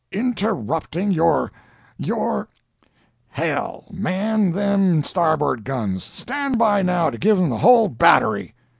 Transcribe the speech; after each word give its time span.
"Interrupting 0.11 1.11
your—your—h—l! 1.11 3.85
Man 3.93 4.51
them 4.51 5.03
starboard 5.03 5.63
guns! 5.63 6.03
Stand 6.03 6.57
by, 6.57 6.81
now, 6.81 7.11
to 7.11 7.19
give 7.19 7.37
'em 7.37 7.51
the 7.51 7.57
whole 7.57 7.87
battery!" 7.87 8.55